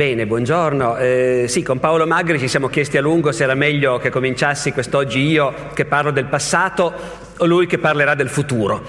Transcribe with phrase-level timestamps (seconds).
[0.00, 0.96] Bene, buongiorno.
[0.96, 4.72] Eh, sì, con Paolo Magri ci siamo chiesti a lungo se era meglio che cominciassi
[4.72, 6.90] quest'oggi io che parlo del passato
[7.36, 8.82] o lui che parlerà del futuro.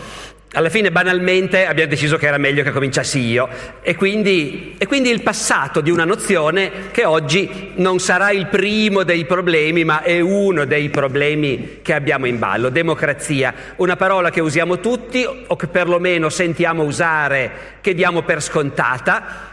[0.54, 3.50] Alla fine, banalmente, abbiamo deciso che era meglio che cominciassi io
[3.82, 9.04] e quindi, e quindi il passato di una nozione che oggi non sarà il primo
[9.04, 12.70] dei problemi, ma è uno dei problemi che abbiamo in ballo.
[12.70, 17.52] Democrazia, una parola che usiamo tutti o che perlomeno sentiamo usare,
[17.82, 19.51] che diamo per scontata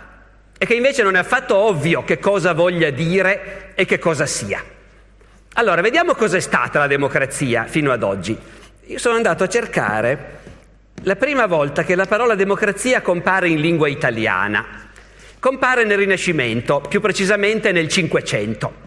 [0.59, 4.63] e che invece non è affatto ovvio che cosa voglia dire e che cosa sia.
[5.55, 8.37] Allora, vediamo cos'è stata la democrazia fino ad oggi.
[8.87, 10.37] Io sono andato a cercare
[11.03, 14.87] la prima volta che la parola democrazia compare in lingua italiana.
[15.39, 18.87] Compare nel Rinascimento, più precisamente nel Cinquecento.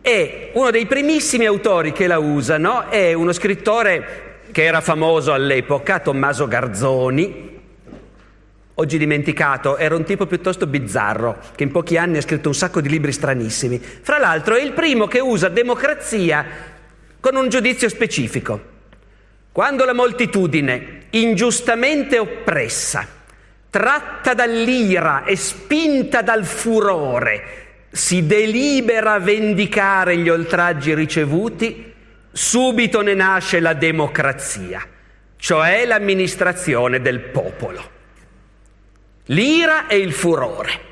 [0.00, 6.00] E uno dei primissimi autori che la usano è uno scrittore che era famoso all'epoca,
[6.00, 7.51] Tommaso Garzoni,
[8.74, 12.80] oggi dimenticato, era un tipo piuttosto bizzarro, che in pochi anni ha scritto un sacco
[12.80, 13.78] di libri stranissimi.
[13.78, 16.44] Fra l'altro è il primo che usa democrazia
[17.20, 18.70] con un giudizio specifico.
[19.52, 23.06] Quando la moltitudine, ingiustamente oppressa,
[23.68, 31.92] tratta dall'ira e spinta dal furore, si delibera a vendicare gli oltraggi ricevuti,
[32.32, 34.82] subito ne nasce la democrazia,
[35.36, 38.00] cioè l'amministrazione del popolo.
[39.26, 40.90] L'ira e il furore.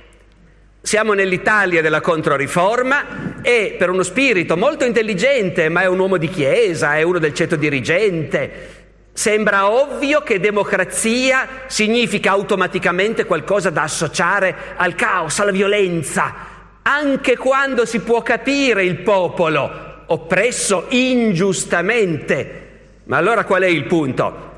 [0.81, 6.29] Siamo nell'Italia della Controriforma e per uno spirito molto intelligente, ma è un uomo di
[6.29, 8.79] chiesa, è uno del ceto dirigente,
[9.13, 16.35] sembra ovvio che democrazia significa automaticamente qualcosa da associare al caos, alla violenza,
[16.83, 22.69] anche quando si può capire il popolo oppresso ingiustamente.
[23.05, 24.49] Ma allora qual è il punto?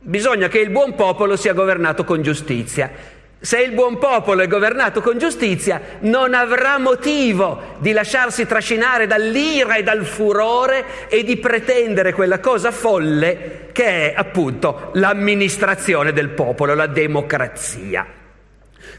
[0.00, 3.20] Bisogna che il buon popolo sia governato con giustizia.
[3.44, 9.74] Se il buon popolo è governato con giustizia, non avrà motivo di lasciarsi trascinare dall'ira
[9.74, 16.74] e dal furore e di pretendere quella cosa folle che è appunto l'amministrazione del popolo,
[16.74, 18.06] la democrazia.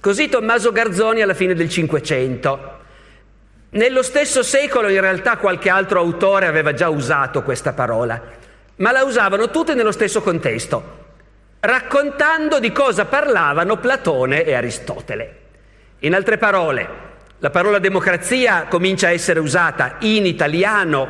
[0.02, 2.80] Così Tommaso Garzoni alla fine del Cinquecento.
[3.70, 8.22] Nello stesso secolo in realtà qualche altro autore aveva già usato questa parola,
[8.76, 11.03] ma la usavano tutte nello stesso contesto
[11.66, 15.38] raccontando di cosa parlavano Platone e Aristotele.
[16.00, 16.90] In altre parole,
[17.40, 21.08] la parola democrazia comincia a essere usata in italiano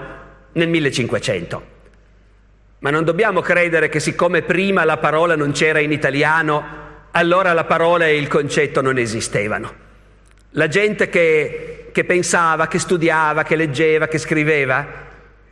[0.52, 1.72] nel 1500.
[2.80, 6.82] Ma non dobbiamo credere che siccome prima la parola non c'era in italiano,
[7.12, 9.82] allora la parola e il concetto non esistevano.
[10.52, 14.86] La gente che, che pensava, che studiava, che leggeva, che scriveva,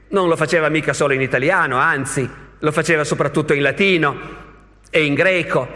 [0.09, 2.29] non lo faceva mica solo in italiano, anzi
[2.59, 4.40] lo faceva soprattutto in latino,
[4.91, 5.67] e in greco.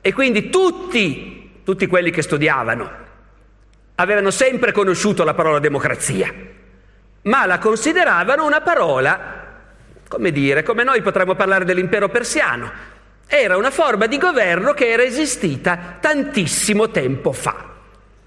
[0.00, 3.06] E quindi tutti, tutti quelli che studiavano
[3.96, 6.32] avevano sempre conosciuto la parola democrazia,
[7.22, 9.46] ma la consideravano una parola,
[10.06, 12.70] come dire, come noi potremmo parlare dell'impero persiano.
[13.26, 17.74] Era una forma di governo che era esistita tantissimo tempo fa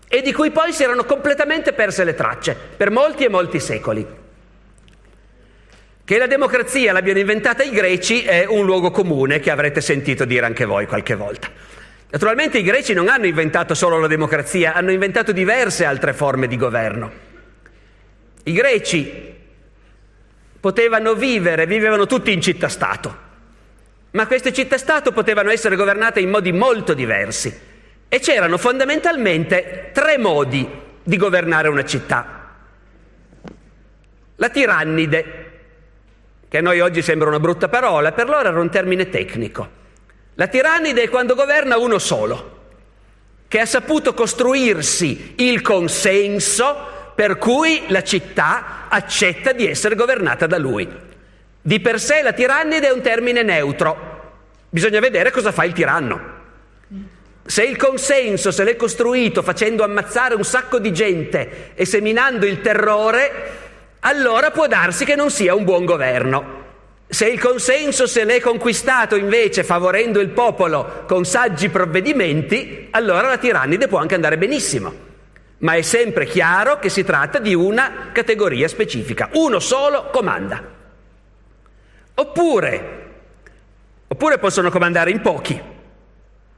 [0.07, 4.20] e di cui poi si erano completamente perse le tracce per molti e molti secoli.
[6.11, 10.45] Che la democrazia l'abbiano inventata i greci è un luogo comune che avrete sentito dire
[10.45, 11.47] anche voi qualche volta.
[12.09, 16.57] Naturalmente i greci non hanno inventato solo la democrazia, hanno inventato diverse altre forme di
[16.57, 17.11] governo.
[18.43, 19.35] I greci
[20.59, 23.17] potevano vivere, vivevano tutti in città-stato,
[24.11, 27.57] ma queste città-stato potevano essere governate in modi molto diversi
[28.09, 30.69] e c'erano fondamentalmente tre modi
[31.01, 32.49] di governare una città.
[34.35, 35.40] La tirannide,
[36.51, 39.69] che a noi oggi sembra una brutta parola, per loro era un termine tecnico.
[40.33, 42.59] La tirannide è quando governa uno solo,
[43.47, 50.57] che ha saputo costruirsi il consenso per cui la città accetta di essere governata da
[50.57, 50.85] lui.
[51.61, 54.33] Di per sé la tirannide è un termine neutro,
[54.69, 56.19] bisogna vedere cosa fa il tiranno.
[57.45, 62.59] Se il consenso se l'è costruito facendo ammazzare un sacco di gente e seminando il
[62.59, 63.69] terrore,
[64.01, 66.59] allora può darsi che non sia un buon governo.
[67.07, 73.37] Se il consenso se l'è conquistato invece favorendo il popolo con saggi provvedimenti, allora la
[73.37, 75.09] tirannide può anche andare benissimo.
[75.59, 79.29] Ma è sempre chiaro che si tratta di una categoria specifica.
[79.33, 80.63] Uno solo comanda.
[82.15, 83.09] Oppure,
[84.07, 85.61] oppure possono comandare in pochi.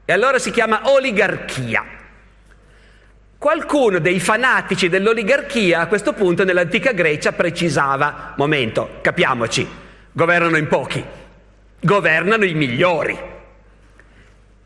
[0.06, 1.84] E allora si chiama oligarchia.
[3.44, 9.68] Qualcuno dei fanatici dell'oligarchia a questo punto nell'antica Grecia precisava, momento, capiamoci,
[10.12, 11.04] governano in pochi,
[11.78, 13.18] governano i migliori.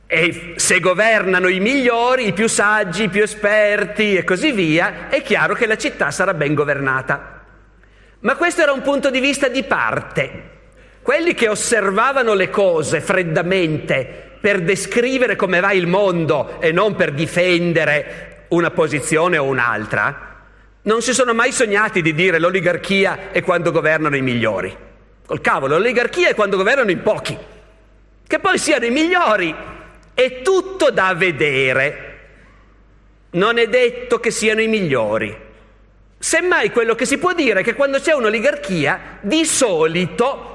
[0.07, 5.23] E se governano i migliori, i più saggi, i più esperti e così via, è
[5.23, 7.43] chiaro che la città sarà ben governata.
[8.21, 10.51] Ma questo era un punto di vista di parte.
[11.03, 17.11] Quelli che osservavano le cose freddamente per descrivere come va il mondo e non per
[17.11, 20.37] difendere una posizione o un'altra,
[20.83, 24.75] non si sono mai sognati di dire l'oligarchia è quando governano i migliori.
[25.27, 27.37] Col cavolo, l'oligarchia è quando governano in pochi.
[28.27, 29.55] Che poi siano i migliori
[30.15, 32.05] è tutto da vedere.
[33.31, 35.37] Non è detto che siano i migliori.
[36.19, 40.55] Semmai quello che si può dire è che quando c'è un'oligarchia, di solito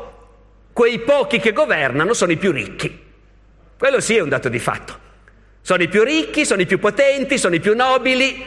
[0.74, 3.02] quei pochi che governano sono i più ricchi.
[3.78, 5.00] Quello sì è un dato di fatto.
[5.66, 8.46] Sono i più ricchi, sono i più potenti, sono i più nobili.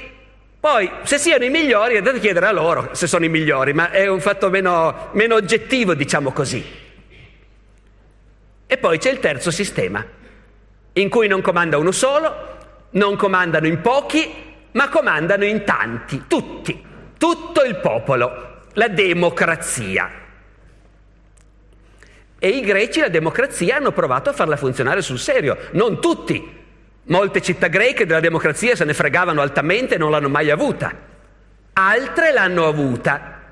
[0.61, 3.91] Poi, se siano i migliori, andate a chiedere a loro se sono i migliori, ma
[3.91, 6.63] è un fatto meno, meno oggettivo, diciamo così.
[8.67, 10.05] E poi c'è il terzo sistema,
[10.93, 12.59] in cui non comanda uno solo,
[12.91, 14.31] non comandano in pochi,
[14.73, 16.85] ma comandano in tanti, tutti,
[17.17, 20.11] tutto il popolo, la democrazia.
[22.39, 26.65] E i greci la democrazia hanno provato a farla funzionare sul serio, non tutti.
[27.09, 30.93] Molte città greche della democrazia se ne fregavano altamente e non l'hanno mai avuta.
[31.73, 33.43] Altre l'hanno avuta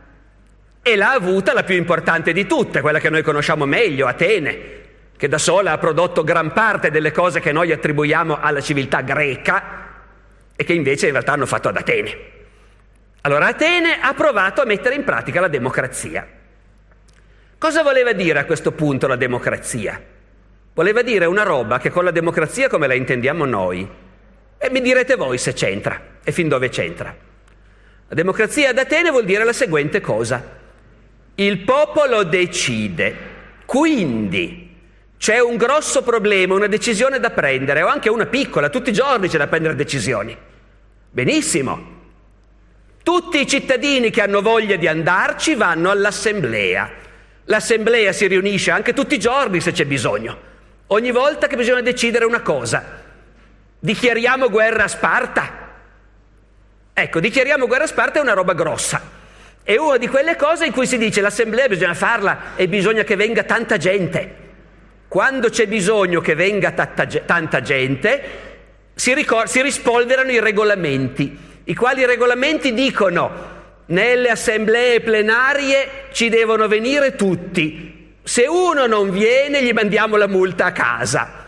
[0.83, 4.83] e l'ha avuta la più importante di tutte, quella che noi conosciamo meglio, Atene,
[5.17, 9.83] che da sola ha prodotto gran parte delle cose che noi attribuiamo alla civiltà greca
[10.57, 12.19] e che invece in realtà hanno fatto ad Atene.
[13.21, 16.27] Allora Atene ha provato a mettere in pratica la democrazia.
[17.57, 20.14] Cosa voleva dire a questo punto la democrazia?
[20.75, 23.89] Voleva dire una roba che con la democrazia come la intendiamo noi,
[24.59, 27.15] e mi direte voi se c'entra e fin dove c'entra.
[28.09, 30.43] La democrazia ad Atene vuol dire la seguente cosa.
[31.37, 33.17] Il popolo decide,
[33.67, 34.77] quindi
[35.17, 39.29] c'è un grosso problema, una decisione da prendere, o anche una piccola, tutti i giorni
[39.29, 40.37] c'è da prendere decisioni.
[41.09, 41.93] Benissimo.
[43.05, 46.91] Tutti i cittadini che hanno voglia di andarci vanno all'assemblea.
[47.45, 50.53] L'assemblea si riunisce anche tutti i giorni se c'è bisogno.
[50.89, 53.03] Ogni volta che bisogna decidere una cosa.
[53.79, 55.63] Dichiariamo guerra a Sparta?
[56.93, 59.01] Ecco, dichiariamo guerra a Sparta è una roba grossa.
[59.63, 63.17] È una di quelle cose in cui si dice l'assemblea bisogna farla e bisogna che
[63.17, 64.43] venga tanta gente.
[65.09, 68.23] Quando c'è bisogno che venga tanta, gente,
[68.95, 73.53] si, ricor- si rispolverano i regolamenti, i quali regolamenti dicono
[73.87, 77.94] nelle assemblee plenarie ci devono venire tutti.
[78.27, 81.43] Se uno non viene gli mandiamo la multa a casa.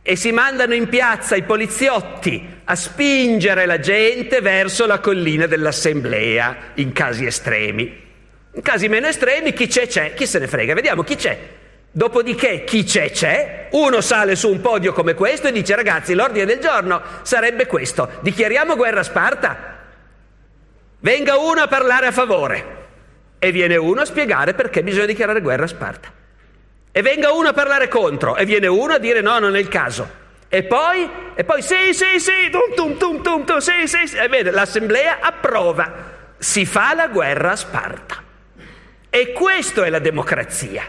[0.00, 6.56] E si mandano in piazza i poliziotti a spingere la gente verso la collina dell'assemblea
[6.74, 8.04] in casi estremi.
[8.52, 11.36] In casi meno estremi chi c'è c'è, chi se ne frega, vediamo chi c'è.
[11.90, 16.44] Dopodiché chi c'è c'è, uno sale su un podio come questo e dice ragazzi l'ordine
[16.44, 19.78] del giorno sarebbe questo, dichiariamo guerra a Sparta,
[21.00, 22.75] venga uno a parlare a favore
[23.46, 26.12] e viene uno a spiegare perché bisogna dichiarare guerra a Sparta
[26.90, 29.68] e venga uno a parlare contro e viene uno a dire no non è il
[29.68, 34.06] caso e poi, e poi sì sì sì, tum tum tum tum, tum sì sì,
[34.06, 34.16] sì.
[34.16, 35.92] e vede l'assemblea approva,
[36.38, 38.22] si fa la guerra a Sparta
[39.10, 40.84] e questo è la democrazia.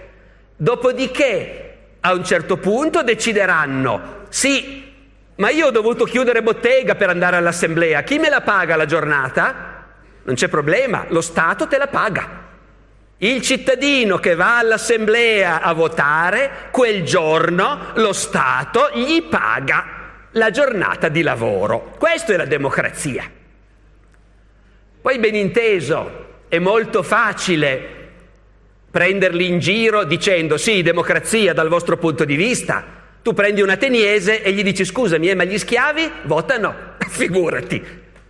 [0.56, 4.94] Dopodiché, a un certo punto decideranno, sì,
[5.36, 9.86] ma io ho dovuto chiudere bottega per andare all'assemblea, chi me la paga la giornata?
[10.24, 12.37] Non c'è problema, lo Stato te la paga.
[13.20, 19.96] Il cittadino che va all'assemblea a votare, quel giorno lo Stato gli paga
[20.34, 21.96] la giornata di lavoro.
[21.98, 23.24] Questa è la democrazia.
[25.02, 27.96] Poi ben inteso, è molto facile
[28.92, 32.86] prenderli in giro dicendo sì, democrazia dal vostro punto di vista.
[33.24, 36.96] Tu prendi un ateniese e gli dici scusami, eh, ma gli schiavi votano?
[37.10, 37.84] figurati,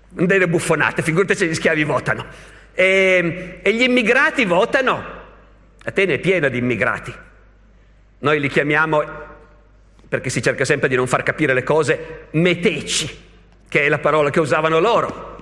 [0.10, 2.56] delle buffonate, figurati se gli schiavi votano.
[2.80, 5.04] E, e gli immigrati votano?
[5.84, 7.12] Atene è piena di immigrati.
[8.20, 9.04] Noi li chiamiamo,
[10.08, 13.26] perché si cerca sempre di non far capire le cose, meteci,
[13.68, 15.38] che è la parola che usavano loro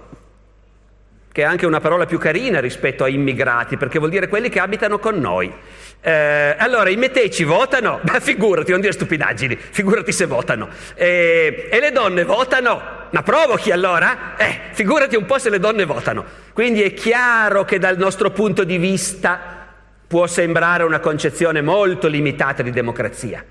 [1.36, 4.62] che è anche una parola più carina rispetto a immigrati, perché vuol dire quelli che
[4.62, 5.52] abitano con noi.
[6.00, 8.00] Eh, allora, i meteci votano?
[8.08, 10.70] Ma figurati, non dire stupidaggini, figurati se votano.
[10.94, 12.95] Eh, e le donne votano?
[13.12, 14.36] Ma provochi allora?
[14.38, 16.26] Eh, figurati un po' se le donne votano.
[16.54, 19.68] Quindi è chiaro che dal nostro punto di vista
[20.08, 23.44] può sembrare una concezione molto limitata di democrazia.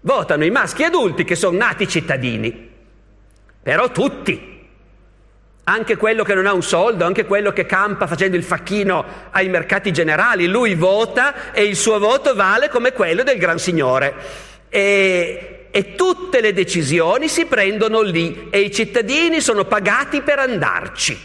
[0.00, 2.70] Votano i maschi adulti che sono nati cittadini,
[3.62, 4.56] però tutti
[5.64, 9.50] anche quello che non ha un soldo, anche quello che campa facendo il facchino ai
[9.50, 14.14] mercati generali, lui vota e il suo voto vale come quello del Gran Signore.
[14.70, 21.18] E, e tutte le decisioni si prendono lì e i cittadini sono pagati per andarci.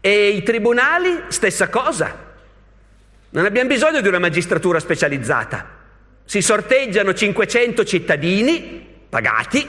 [0.00, 2.30] E i tribunali, stessa cosa.
[3.30, 5.80] Non abbiamo bisogno di una magistratura specializzata.
[6.24, 9.66] Si sorteggiano 500 cittadini pagati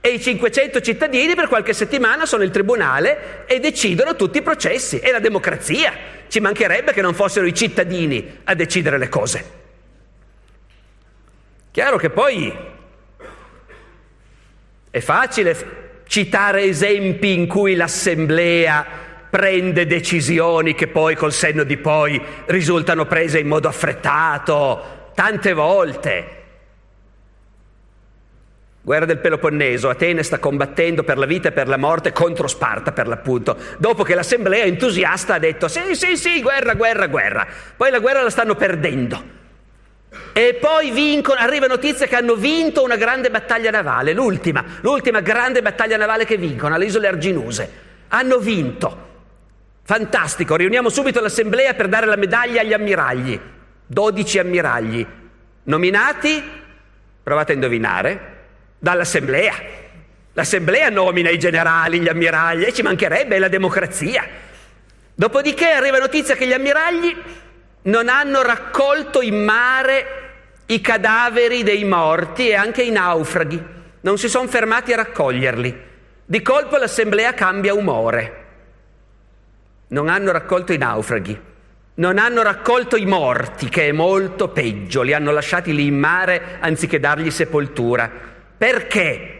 [0.00, 4.98] e i 500 cittadini per qualche settimana sono il tribunale e decidono tutti i processi.
[4.98, 5.92] È la democrazia.
[6.28, 9.64] Ci mancherebbe che non fossero i cittadini a decidere le cose.
[11.76, 12.50] Chiaro che poi
[14.90, 18.86] è facile citare esempi in cui l'assemblea
[19.28, 26.44] prende decisioni che poi col senno di poi risultano prese in modo affrettato, tante volte.
[28.80, 32.92] Guerra del Peloponneso, Atene sta combattendo per la vita e per la morte contro Sparta
[32.92, 37.90] per l'appunto, dopo che l'assemblea entusiasta ha detto sì, sì, sì, guerra, guerra, guerra, poi
[37.90, 39.44] la guerra la stanno perdendo.
[40.32, 45.62] E poi vincono, arriva notizia che hanno vinto una grande battaglia navale, l'ultima, l'ultima grande
[45.62, 47.84] battaglia navale che vincono, alle isole Arginuse.
[48.08, 49.04] Hanno vinto.
[49.82, 53.38] Fantastico, riuniamo subito l'assemblea per dare la medaglia agli ammiragli.
[53.86, 55.06] 12 ammiragli
[55.66, 56.42] nominati,
[57.22, 58.34] provate a indovinare,
[58.78, 59.54] dall'assemblea.
[60.32, 64.24] L'assemblea nomina i generali, gli ammiragli, e ci mancherebbe la democrazia.
[65.14, 67.16] Dopodiché arriva notizia che gli ammiragli
[67.86, 70.06] non hanno raccolto in mare
[70.66, 73.62] i cadaveri dei morti e anche i naufraghi,
[74.00, 75.84] non si sono fermati a raccoglierli.
[76.24, 78.44] Di colpo l'assemblea cambia umore.
[79.88, 81.40] Non hanno raccolto i naufraghi,
[81.94, 86.56] non hanno raccolto i morti, che è molto peggio, li hanno lasciati lì in mare
[86.58, 88.10] anziché dargli sepoltura.
[88.58, 89.32] Perché?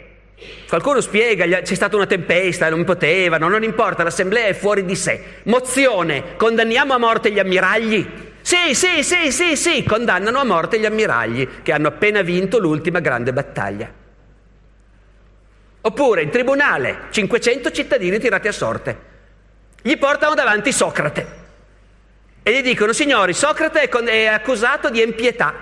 [0.68, 5.40] Qualcuno spiega, c'è stata una tempesta, non potevano, non importa, l'assemblea è fuori di sé.
[5.44, 8.25] Mozione, condanniamo a morte gli ammiragli?
[8.46, 13.00] Sì, sì, sì, sì, sì, condannano a morte gli ammiragli che hanno appena vinto l'ultima
[13.00, 13.92] grande battaglia.
[15.80, 18.98] Oppure in tribunale 500 cittadini tirati a sorte.
[19.82, 21.26] Gli portano davanti Socrate
[22.44, 25.52] e gli dicono, signori, Socrate è, accusato di empietà.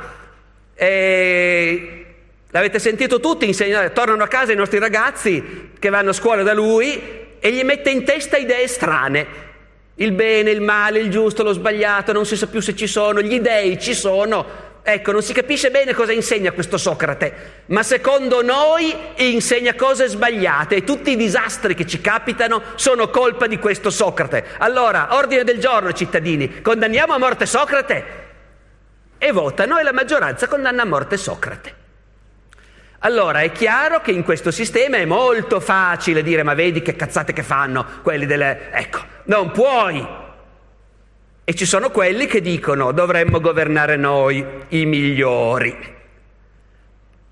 [0.74, 2.06] E
[2.50, 6.52] L'avete sentito tutti insegnare, tornano a casa i nostri ragazzi che vanno a scuola da
[6.52, 7.00] lui
[7.40, 9.53] e gli mette in testa idee strane.
[9.96, 13.20] Il bene, il male, il giusto, lo sbagliato, non si sa più se ci sono,
[13.22, 14.72] gli dei ci sono.
[14.86, 20.76] Ecco, non si capisce bene cosa insegna questo Socrate, ma secondo noi insegna cose sbagliate
[20.76, 24.44] e tutti i disastri che ci capitano sono colpa di questo Socrate.
[24.58, 28.04] Allora, ordine del giorno, cittadini, condanniamo a morte Socrate?
[29.16, 31.83] E votano e la maggioranza condanna a morte Socrate.
[33.04, 37.34] Allora è chiaro che in questo sistema è molto facile dire ma vedi che cazzate
[37.34, 38.70] che fanno quelli delle...
[38.73, 40.06] Ecco, non puoi.
[41.44, 45.76] E ci sono quelli che dicono dovremmo governare noi, i migliori.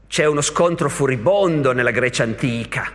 [0.06, 2.92] C'è uno scontro furibondo nella Grecia antica.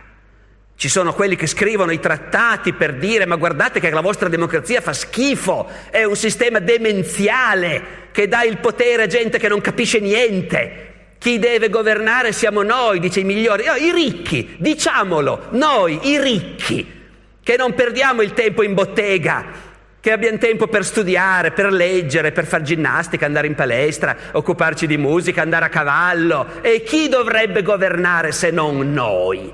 [0.76, 4.80] Ci sono quelli che scrivono i trattati per dire ma guardate che la vostra democrazia
[4.80, 9.98] fa schifo, è un sistema demenziale che dà il potere a gente che non capisce
[9.98, 10.87] niente.
[11.18, 16.96] Chi deve governare siamo noi, dice i migliori, no, i ricchi, diciamolo, noi, i ricchi,
[17.42, 19.66] che non perdiamo il tempo in bottega,
[20.00, 24.96] che abbiamo tempo per studiare, per leggere, per fare ginnastica, andare in palestra, occuparci di
[24.96, 26.62] musica, andare a cavallo.
[26.62, 29.52] E chi dovrebbe governare se non noi?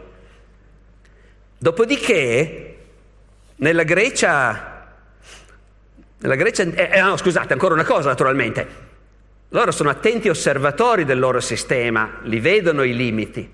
[1.57, 2.77] Dopodiché,
[3.57, 4.87] nella Grecia,
[6.19, 8.93] nella Grecia eh, eh, no, scusate, ancora una cosa naturalmente.
[9.55, 13.49] Loro sono attenti osservatori del loro sistema, li vedono i limiti.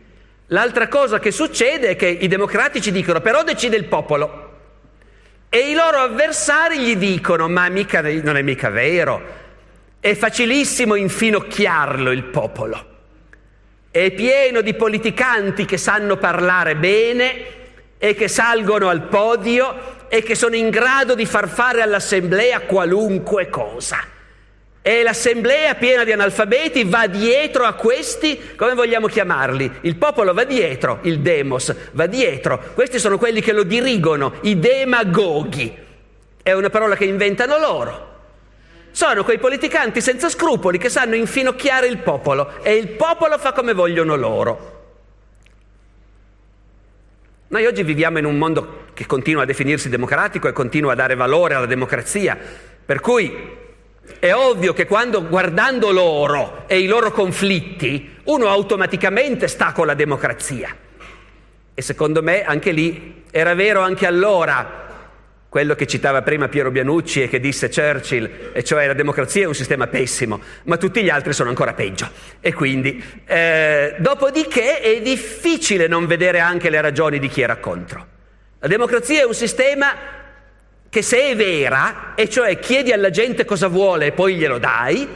[0.47, 4.49] L'altra cosa che succede è che i democratici dicono però decide il popolo
[5.51, 9.21] e i loro avversari gli dicono ma mica, non è mica vero,
[10.01, 12.87] è facilissimo infinocchiarlo il popolo.
[13.91, 17.45] È pieno di politicanti che sanno parlare bene
[17.99, 23.51] e che salgono al podio e che sono in grado di far fare all'assemblea qualunque
[23.51, 24.19] cosa.
[24.83, 29.71] E l'assemblea piena di analfabeti va dietro a questi, come vogliamo chiamarli?
[29.83, 32.59] Il popolo va dietro, il demos va dietro.
[32.73, 35.77] Questi sono quelli che lo dirigono, i demagoghi.
[36.43, 38.09] È una parola che inventano loro.
[38.91, 43.75] Sono quei politicanti senza scrupoli che sanno infinocchiare il popolo e il popolo fa come
[43.75, 44.79] vogliono loro.
[47.49, 51.17] Noi oggi viviamo in un mondo che continua a definirsi democratico e continua a dare
[51.17, 52.39] valore alla democrazia,
[52.85, 53.69] per cui
[54.19, 59.95] è ovvio che quando guardando loro e i loro conflitti, uno automaticamente sta con la
[59.95, 60.75] democrazia.
[61.73, 64.89] E secondo me anche lì era vero anche allora
[65.49, 69.47] quello che citava prima Piero Bianucci e che disse Churchill, e cioè la democrazia è
[69.47, 72.09] un sistema pessimo, ma tutti gli altri sono ancora peggio.
[72.41, 78.07] E quindi, eh, dopodiché è difficile non vedere anche le ragioni di chi era contro.
[78.61, 80.20] La democrazia è un sistema
[80.91, 85.09] che se è vera, e cioè chiedi alla gente cosa vuole e poi glielo dai,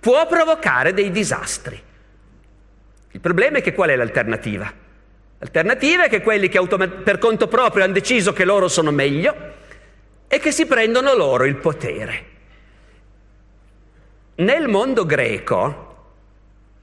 [0.00, 1.80] può provocare dei disastri.
[3.10, 4.72] Il problema è che qual è l'alternativa?
[5.38, 9.56] L'alternativa è che quelli che automat- per conto proprio hanno deciso che loro sono meglio,
[10.28, 12.24] e che si prendono loro il potere.
[14.36, 15.86] Nel mondo greco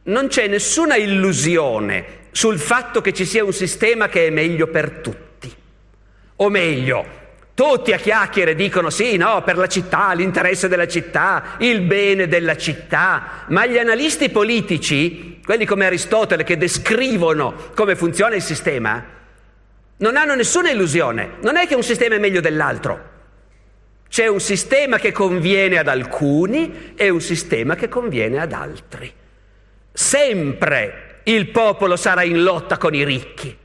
[0.04, 4.92] non c'è nessuna illusione sul fatto che ci sia un sistema che è meglio per
[4.92, 5.54] tutti.
[6.38, 7.24] O meglio,
[7.55, 12.57] tutti a chiacchiere dicono sì, no, per la città, l'interesse della città, il bene della
[12.57, 19.03] città, ma gli analisti politici, quelli come Aristotele che descrivono come funziona il sistema,
[19.97, 21.38] non hanno nessuna illusione.
[21.41, 23.13] Non è che un sistema è meglio dell'altro.
[24.09, 29.12] C'è un sistema che conviene ad alcuni e un sistema che conviene ad altri.
[29.93, 33.63] Sempre il popolo sarà in lotta con i ricchi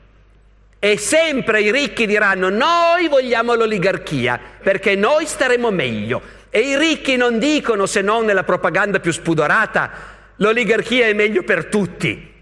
[0.83, 6.39] e sempre i ricchi diranno noi vogliamo l'oligarchia perché noi staremo meglio.
[6.49, 9.91] E i ricchi non dicono se non nella propaganda più spudorata
[10.37, 12.33] l'oligarchia è meglio per tutti.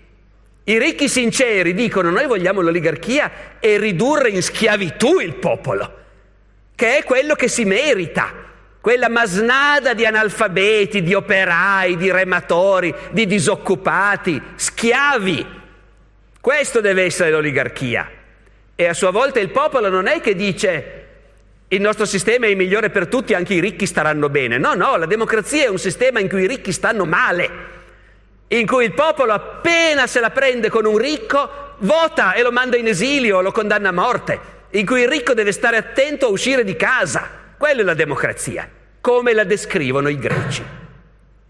[0.64, 3.30] I ricchi sinceri dicono noi vogliamo l'oligarchia
[3.60, 5.98] e ridurre in schiavitù il popolo
[6.76, 8.32] che è quello che si merita,
[8.80, 15.46] quella masnada di analfabeti, di operai, di rematori, di disoccupati, schiavi.
[16.40, 18.10] Questo deve essere l'oligarchia.
[18.82, 21.08] E a sua volta il popolo non è che dice
[21.68, 24.58] il nostro sistema è il migliore per tutti, anche i ricchi staranno bene.
[24.58, 27.50] No, no, la democrazia è un sistema in cui i ricchi stanno male,
[28.48, 32.78] in cui il popolo appena se la prende con un ricco vota e lo manda
[32.78, 36.64] in esilio, lo condanna a morte in cui il ricco deve stare attento a uscire
[36.64, 37.30] di casa.
[37.58, 38.66] Quella è la democrazia,
[39.02, 40.64] come la descrivono i greci.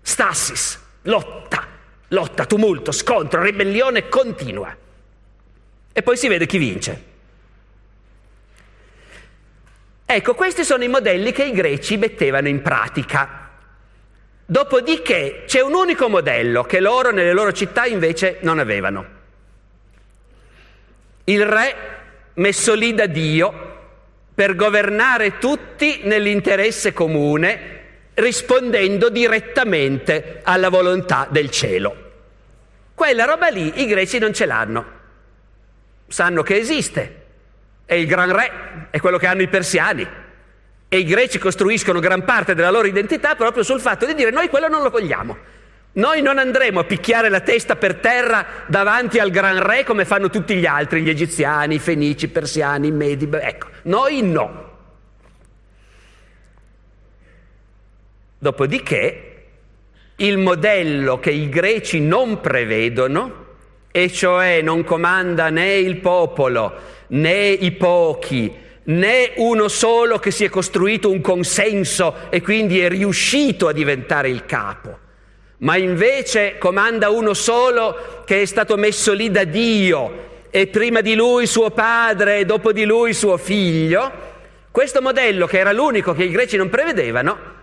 [0.02, 1.64] Stassis, lotta,
[2.08, 4.76] lotta, tumulto, scontro, ribellione continua.
[5.94, 7.09] E poi si vede chi vince.
[10.12, 13.52] Ecco, questi sono i modelli che i greci mettevano in pratica.
[14.44, 19.06] Dopodiché c'è un unico modello che loro nelle loro città invece non avevano.
[21.26, 21.76] Il re
[22.34, 23.78] messo lì da Dio
[24.34, 27.82] per governare tutti nell'interesse comune,
[28.16, 32.12] rispondendo direttamente alla volontà del cielo.
[32.96, 34.86] Quella roba lì i greci non ce l'hanno,
[36.08, 37.19] sanno che esiste,
[37.90, 38.52] è il gran re,
[38.92, 40.08] è quello che hanno i persiani.
[40.88, 44.48] E i greci costruiscono gran parte della loro identità proprio sul fatto di dire noi
[44.48, 45.36] quello non lo vogliamo.
[45.94, 50.30] Noi non andremo a picchiare la testa per terra davanti al gran re come fanno
[50.30, 53.28] tutti gli altri, gli egiziani, i fenici, i persiani, i medi.
[53.32, 54.78] Ecco, noi no.
[58.38, 59.46] Dopodiché,
[60.18, 63.48] il modello che i greci non prevedono,
[63.92, 66.74] e cioè non comanda né il popolo,
[67.08, 72.90] né i pochi, né uno solo che si è costruito un consenso e quindi è
[72.90, 74.98] riuscito a diventare il capo.
[75.58, 81.16] Ma invece comanda uno solo che è stato messo lì da Dio e prima di
[81.16, 84.28] lui suo padre e dopo di lui suo figlio,
[84.72, 87.58] questo modello che era l'unico che i greci non prevedevano,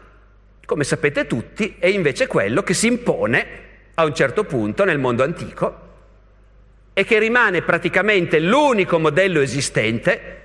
[0.67, 3.47] come sapete tutti, è invece quello che si impone
[3.95, 5.86] a un certo punto nel mondo antico
[6.99, 10.43] e che rimane praticamente l'unico modello esistente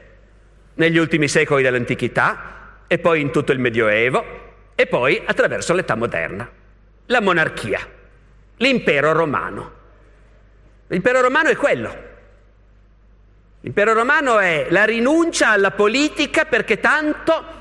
[0.74, 4.26] negli ultimi secoli dell'antichità e poi in tutto il Medioevo
[4.76, 6.60] e poi attraverso l'età moderna
[7.06, 7.80] la monarchia,
[8.58, 9.72] l'impero romano.
[10.88, 12.10] L'impero romano è quello.
[13.62, 17.60] L'impero romano è la rinuncia alla politica perché tanto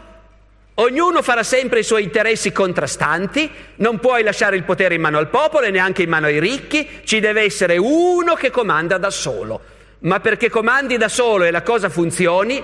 [0.80, 5.28] ognuno farà sempre i suoi interessi contrastanti, non puoi lasciare il potere in mano al
[5.28, 9.60] popolo e neanche in mano ai ricchi, ci deve essere uno che comanda da solo.
[10.00, 12.62] Ma perché comandi da solo e la cosa funzioni,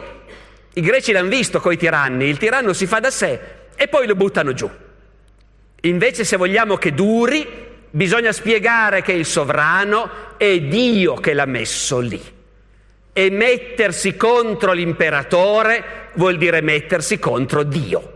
[0.73, 3.39] i greci l'hanno visto coi tiranni, il tiranno si fa da sé
[3.77, 4.71] e poi lo buttano giù.
[5.83, 7.47] Invece se vogliamo che duri,
[7.91, 12.36] bisogna spiegare che il sovrano è Dio che l'ha messo lì.
[13.19, 18.13] E mettersi contro l'imperatore vuol dire mettersi contro Dio.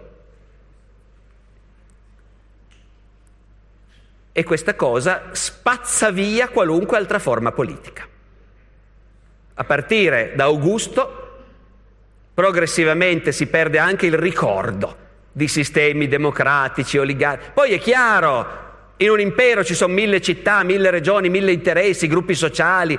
[4.30, 8.06] E questa cosa spazza via qualunque altra forma politica.
[9.54, 11.44] A partire da Augusto,
[12.34, 14.96] progressivamente si perde anche il ricordo
[15.32, 17.52] di sistemi democratici, oligarchici.
[17.54, 22.34] Poi è chiaro, in un impero ci sono mille città, mille regioni, mille interessi, gruppi
[22.34, 22.98] sociali,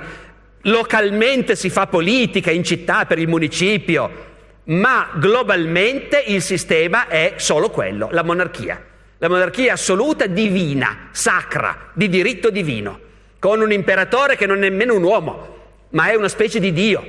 [0.62, 4.30] localmente si fa politica in città per il municipio,
[4.64, 8.90] ma globalmente il sistema è solo quello, la monarchia.
[9.18, 13.00] La monarchia assoluta divina, sacra, di diritto divino,
[13.38, 17.04] con un imperatore che non è nemmeno un uomo, ma è una specie di Dio,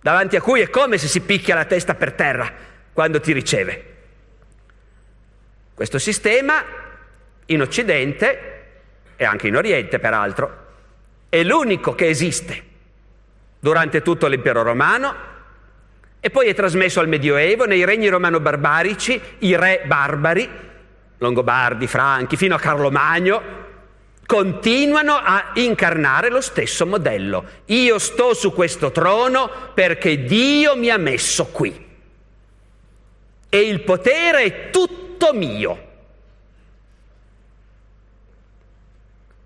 [0.00, 2.52] davanti a cui è come se si picchia la testa per terra
[2.92, 3.86] quando ti riceve.
[5.74, 6.62] Questo sistema
[7.46, 8.50] in Occidente
[9.16, 10.60] e anche in Oriente peraltro
[11.28, 12.70] è l'unico che esiste
[13.62, 15.14] durante tutto l'impero romano
[16.18, 20.48] e poi è trasmesso al Medioevo nei regni romano-barbarici, i re barbari,
[21.18, 23.42] Longobardi, Franchi, fino a Carlo Magno,
[24.26, 27.44] continuano a incarnare lo stesso modello.
[27.66, 31.86] Io sto su questo trono perché Dio mi ha messo qui.
[33.48, 35.90] E il potere è tutto mio.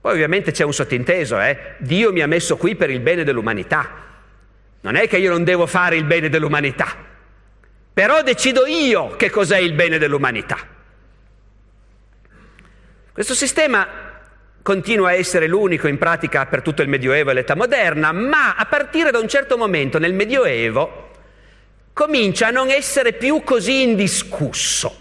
[0.00, 1.74] Poi ovviamente c'è un sottinteso, eh?
[1.78, 4.04] Dio mi ha messo qui per il bene dell'umanità.
[4.86, 6.94] Non è che io non devo fare il bene dell'umanità,
[7.92, 10.58] però decido io che cos'è il bene dell'umanità.
[13.10, 13.88] Questo sistema
[14.62, 18.64] continua a essere l'unico in pratica per tutto il Medioevo e l'età moderna, ma a
[18.66, 21.10] partire da un certo momento nel Medioevo
[21.92, 25.00] comincia a non essere più così indiscusso.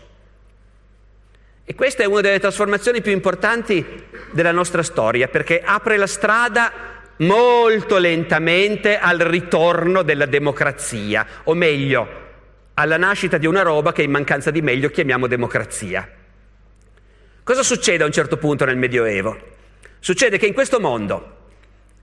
[1.63, 3.86] E questa è una delle trasformazioni più importanti
[4.32, 12.23] della nostra storia, perché apre la strada molto lentamente al ritorno della democrazia, o meglio,
[12.73, 16.10] alla nascita di una roba che in mancanza di meglio chiamiamo democrazia.
[17.43, 19.38] Cosa succede a un certo punto nel Medioevo?
[19.99, 21.34] Succede che in questo mondo,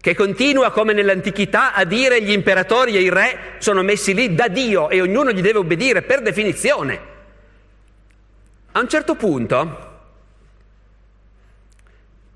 [0.00, 4.48] che continua come nell'antichità a dire gli imperatori e i re sono messi lì da
[4.48, 7.00] Dio e ognuno gli deve obbedire per definizione,
[8.72, 9.90] a un certo punto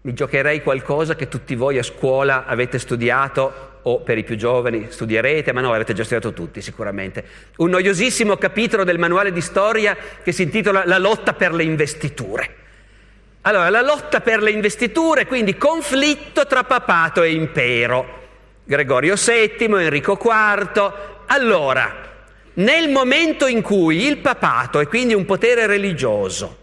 [0.07, 4.87] mi giocherei qualcosa che tutti voi a scuola avete studiato o per i più giovani
[4.89, 7.25] studierete, ma no, avete già studiato tutti sicuramente.
[7.57, 12.55] Un noiosissimo capitolo del manuale di storia che si intitola La lotta per le investiture.
[13.41, 18.07] Allora, la lotta per le investiture, quindi conflitto tra papato e impero.
[18.63, 20.93] Gregorio VII, Enrico IV.
[21.27, 22.13] Allora,
[22.55, 26.59] nel momento in cui il papato, e quindi un potere religioso,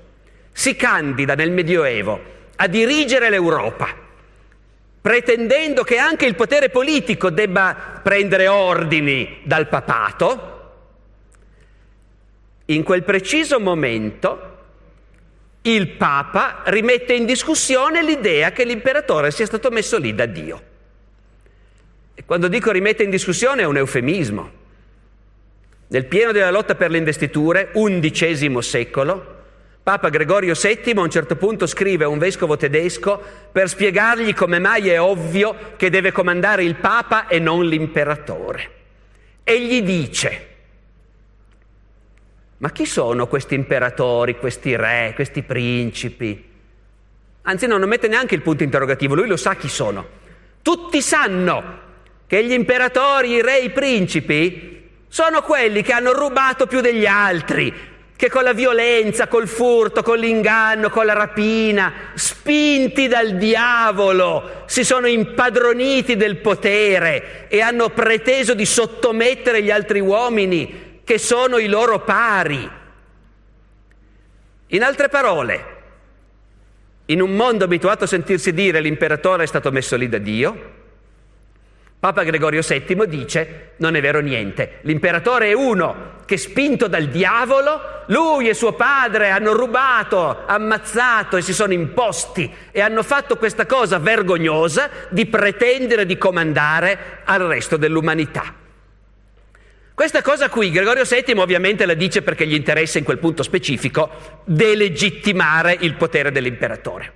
[0.54, 3.88] si candida nel Medioevo a dirigere l'Europa,
[5.02, 10.52] pretendendo che anche il potere politico debba prendere ordini dal papato,
[12.66, 14.52] in quel preciso momento
[15.64, 20.62] il Papa rimette in discussione l'idea che l'imperatore sia stato messo lì da Dio.
[22.14, 24.62] E quando dico rimette in discussione è un eufemismo.
[25.88, 29.43] Nel pieno della lotta per le investiture, undicesimo secolo,
[29.84, 34.58] Papa Gregorio VII a un certo punto scrive a un vescovo tedesco per spiegargli come
[34.58, 38.72] mai è ovvio che deve comandare il Papa e non l'imperatore.
[39.44, 40.48] E gli dice,
[42.60, 46.52] ma chi sono questi imperatori, questi re, questi principi?
[47.42, 50.22] Anzi no, non mette neanche il punto interrogativo, lui lo sa chi sono.
[50.62, 51.82] Tutti sanno
[52.26, 57.92] che gli imperatori, i re, i principi sono quelli che hanno rubato più degli altri,
[58.24, 64.86] che con la violenza, col furto, con l'inganno, con la rapina, spinti dal diavolo, si
[64.86, 71.68] sono impadroniti del potere e hanno preteso di sottomettere gli altri uomini che sono i
[71.68, 72.72] loro pari.
[74.68, 75.66] In altre parole,
[77.08, 80.73] in un mondo abituato a sentirsi dire l'imperatore è stato messo lì da Dio,
[82.04, 88.04] Papa Gregorio VII dice non è vero niente, l'imperatore è uno che spinto dal diavolo,
[88.08, 93.66] lui e suo padre hanno rubato, ammazzato e si sono imposti e hanno fatto questa
[93.66, 98.54] cosa vergognosa di pretendere di comandare al resto dell'umanità.
[99.94, 104.42] Questa cosa qui Gregorio VII ovviamente la dice perché gli interessa in quel punto specifico
[104.44, 107.14] delegittimare il potere dell'imperatore.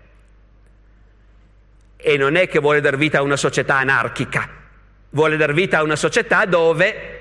[1.97, 4.63] E non è che vuole dar vita a una società anarchica,
[5.10, 7.20] vuole dar vita a una società dove,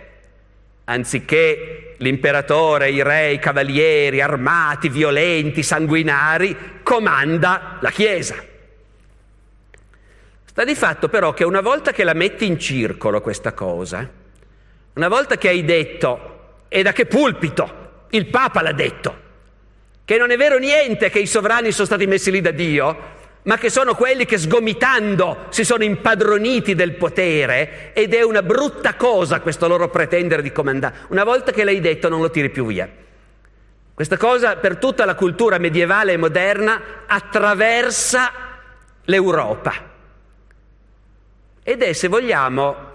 [0.84, 8.36] anziché l'imperatore, i re, i cavalieri armati, violenti, sanguinari, comanda la Chiesa.
[10.44, 14.08] Sta di fatto però che una volta che la metti in circolo questa cosa,
[14.94, 17.84] una volta che hai detto, e da che pulpito?
[18.10, 19.24] Il Papa l'ha detto,
[20.04, 23.14] che non è vero niente che i sovrani sono stati messi lì da Dio,
[23.46, 28.94] ma che sono quelli che sgomitando si sono impadroniti del potere ed è una brutta
[28.94, 30.96] cosa questo loro pretendere di comandare.
[31.08, 32.88] Una volta che l'hai detto non lo tiri più via.
[33.94, 38.32] Questa cosa per tutta la cultura medievale e moderna attraversa
[39.04, 39.72] l'Europa
[41.62, 42.94] ed è, se vogliamo,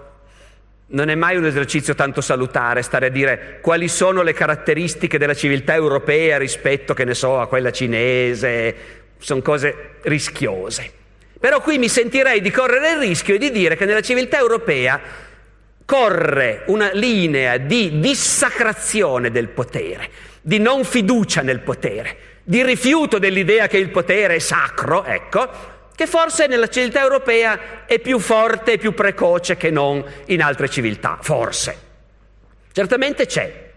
[0.94, 5.32] Non è mai un esercizio tanto salutare stare a dire quali sono le caratteristiche della
[5.32, 9.01] civiltà europea rispetto, che ne so, a quella cinese.
[9.22, 10.90] Sono cose rischiose.
[11.38, 15.00] Però qui mi sentirei di correre il rischio di dire che nella civiltà europea
[15.84, 23.68] corre una linea di dissacrazione del potere, di non fiducia nel potere, di rifiuto dell'idea
[23.68, 25.48] che il potere è sacro, ecco,
[25.94, 30.68] che forse nella civiltà europea è più forte e più precoce che non in altre
[30.68, 31.76] civiltà, forse.
[32.72, 33.71] Certamente c'è.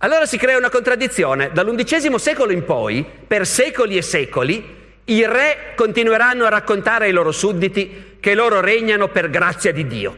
[0.00, 1.50] Allora si crea una contraddizione.
[1.52, 7.32] Dall'undicesimo secolo in poi, per secoli e secoli, i re continueranno a raccontare ai loro
[7.32, 10.16] sudditi che loro regnano per grazia di Dio,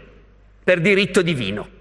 [0.62, 1.79] per diritto divino.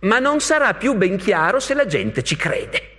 [0.00, 2.90] Ma non sarà più ben chiaro se la gente ci crede.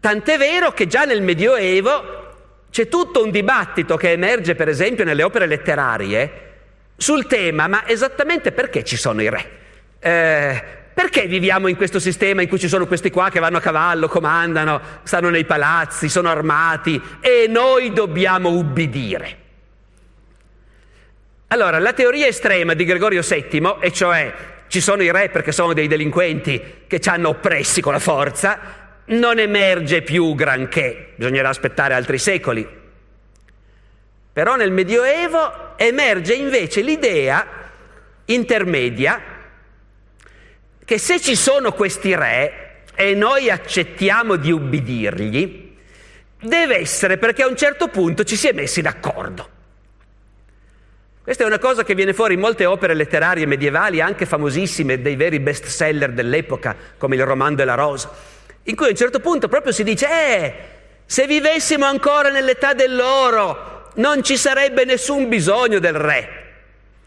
[0.00, 2.24] Tant'è vero che già nel Medioevo
[2.70, 6.44] c'è tutto un dibattito che emerge, per esempio, nelle opere letterarie
[6.96, 9.50] sul tema, ma esattamente perché ci sono i re?
[9.98, 10.64] Eh,
[10.96, 14.08] perché viviamo in questo sistema in cui ci sono questi qua che vanno a cavallo,
[14.08, 19.36] comandano, stanno nei palazzi, sono armati e noi dobbiamo ubbidire?
[21.48, 24.34] Allora, la teoria estrema di Gregorio VII, e cioè
[24.68, 28.58] ci sono i re perché sono dei delinquenti che ci hanno oppressi con la forza,
[29.04, 32.66] non emerge più granché, bisognerà aspettare altri secoli.
[34.32, 37.46] Però nel Medioevo emerge invece l'idea
[38.24, 39.34] intermedia
[40.86, 45.76] che se ci sono questi re e noi accettiamo di ubbidirgli,
[46.40, 49.50] deve essere perché a un certo punto ci si è messi d'accordo.
[51.22, 55.16] Questa è una cosa che viene fuori in molte opere letterarie medievali, anche famosissime, dei
[55.16, 58.08] veri best seller dell'epoca, come il Roman de la Rose
[58.68, 60.54] in cui a un certo punto proprio si dice, eh,
[61.04, 66.35] se vivessimo ancora nell'età dell'oro non ci sarebbe nessun bisogno del re.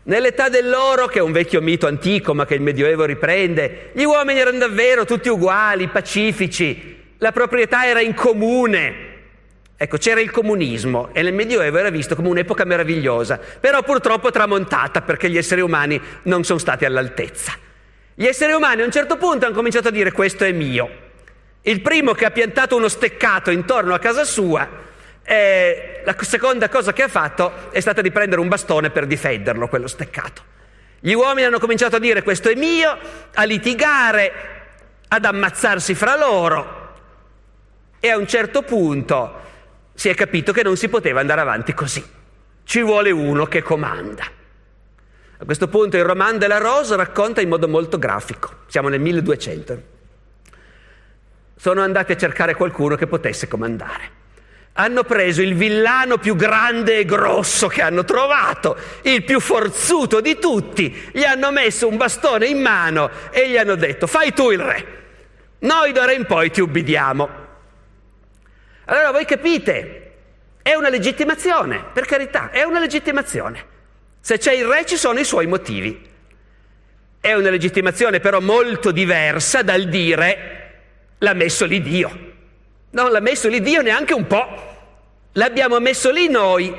[0.10, 4.40] Nell'età dell'oro, che è un vecchio mito antico ma che il Medioevo riprende, gli uomini
[4.40, 9.08] erano davvero tutti uguali, pacifici, la proprietà era in comune.
[9.78, 15.04] Ecco, c'era il comunismo e nel Medioevo era visto come un'epoca meravigliosa, però purtroppo tramontata
[15.04, 17.54] perché gli esseri umani non sono stati all'altezza.
[18.16, 20.90] Gli esseri umani a un certo punto hanno cominciato a dire questo è mio,
[21.62, 24.68] il primo che ha piantato uno steccato intorno a casa sua,
[25.30, 29.68] eh, la seconda cosa che ha fatto è stata di prendere un bastone per difenderlo,
[29.68, 30.42] quello steccato.
[31.00, 32.98] Gli uomini hanno cominciato a dire questo è mio,
[33.36, 34.32] a litigare,
[35.08, 36.94] ad ammazzarsi fra loro
[38.00, 39.42] e a un certo punto
[39.94, 42.04] si è capito che non si poteva andare avanti così.
[42.64, 44.24] Ci vuole uno che comanda.
[45.38, 49.98] A questo punto il roman della Rosa racconta in modo molto grafico, siamo nel 1200
[51.60, 54.19] sono andati a cercare qualcuno che potesse comandare.
[54.74, 60.38] Hanno preso il villano più grande e grosso che hanno trovato, il più forzuto di
[60.40, 64.60] tutti, gli hanno messo un bastone in mano e gli hanno detto fai tu il
[64.60, 64.86] re,
[65.60, 67.30] noi d'ora in poi ti ubbidiamo.
[68.86, 70.12] Allora voi capite,
[70.62, 73.66] è una legittimazione, per carità, è una legittimazione.
[74.22, 76.08] Se c'è il re ci sono i suoi motivi.
[77.20, 80.60] È una legittimazione però molto diversa dal dire
[81.20, 82.29] L'ha messo lì Dio.
[82.92, 84.48] Non l'ha messo lì Dio neanche un po'.
[85.34, 86.74] L'abbiamo messo lì noi.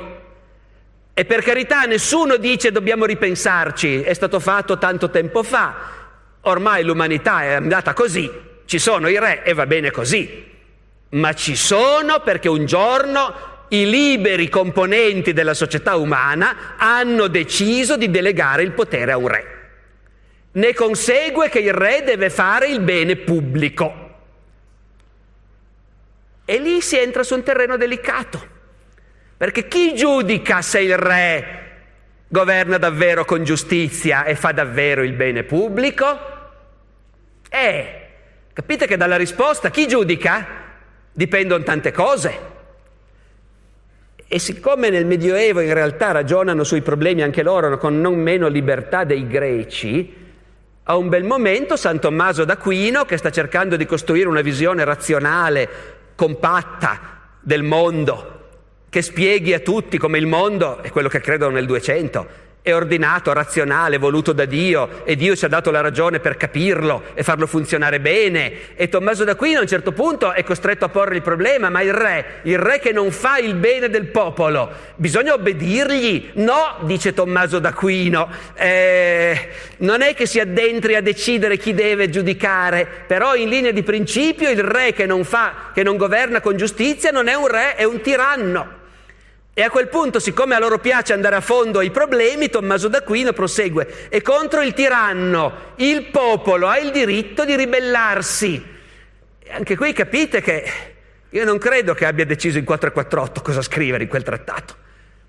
[1.13, 5.75] E per carità nessuno dice dobbiamo ripensarci, è stato fatto tanto tempo fa,
[6.41, 8.31] ormai l'umanità è andata così,
[8.65, 10.49] ci sono i re e va bene così,
[11.09, 18.09] ma ci sono perché un giorno i liberi componenti della società umana hanno deciso di
[18.09, 19.45] delegare il potere a un re.
[20.53, 24.00] Ne consegue che il re deve fare il bene pubblico.
[26.51, 28.45] E lì si entra su un terreno delicato,
[29.37, 31.59] perché chi giudica se il re
[32.27, 36.05] governa davvero con giustizia e fa davvero il bene pubblico?
[37.49, 38.07] Eh,
[38.51, 40.45] capite che dalla risposta chi giudica
[41.13, 42.39] dipendono tante cose.
[44.27, 49.05] E siccome nel Medioevo in realtà ragionano sui problemi anche loro con non meno libertà
[49.05, 50.15] dei greci,
[50.83, 55.99] a un bel momento San Tommaso d'Aquino, che sta cercando di costruire una visione razionale
[56.21, 56.99] compatta
[57.39, 58.49] del mondo,
[58.89, 62.27] che spieghi a tutti come il mondo è quello che credono nel 200,
[62.63, 67.03] è ordinato, razionale, voluto da Dio e Dio ci ha dato la ragione per capirlo
[67.15, 68.75] e farlo funzionare bene.
[68.75, 71.93] E Tommaso d'Aquino a un certo punto è costretto a porre il problema, ma il
[71.93, 76.31] re, il re che non fa il bene del popolo, bisogna obbedirgli?
[76.33, 82.87] No, dice Tommaso d'Aquino, eh, non è che si addentri a decidere chi deve giudicare,
[83.07, 87.09] però in linea di principio il re che non fa, che non governa con giustizia
[87.09, 88.79] non è un re, è un tiranno.
[89.53, 93.33] E a quel punto, siccome a loro piace andare a fondo ai problemi, Tommaso d'Aquino
[93.33, 94.07] prosegue.
[94.07, 98.65] E contro il tiranno il popolo ha il diritto di ribellarsi.
[99.39, 100.71] E anche qui capite che
[101.29, 104.75] io non credo che abbia deciso in 448 cosa scrivere in quel trattato.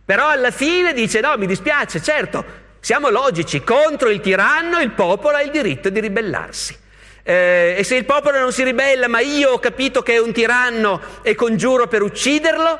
[0.04, 2.44] Però alla fine dice no, mi dispiace, certo,
[2.78, 6.78] siamo logici, contro il tiranno il popolo ha il diritto di ribellarsi.
[7.24, 10.32] Eh, e se il popolo non si ribella, ma io ho capito che è un
[10.32, 12.78] tiranno e congiuro per ucciderlo,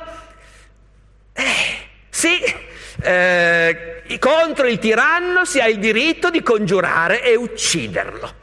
[1.32, 1.44] eh,
[2.08, 2.38] sì,
[3.02, 8.40] eh, contro il tiranno si ha il diritto di congiurare e ucciderlo.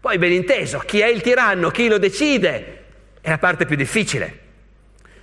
[0.00, 2.82] Poi ben inteso, chi è il tiranno, chi lo decide,
[3.20, 4.40] è la parte più difficile.